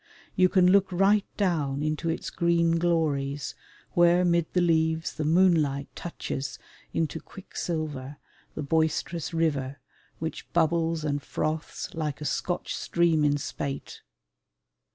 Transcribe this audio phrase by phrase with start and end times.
[0.35, 3.53] You can look right down into its green glories,
[3.91, 6.57] where mid the leaves the moonlight touches
[6.91, 8.17] into quicksilver
[8.55, 9.79] the boisterous river
[10.17, 14.01] which bubbles and froths like a Scotch stream in spate.